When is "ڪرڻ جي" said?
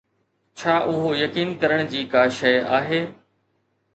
1.63-2.01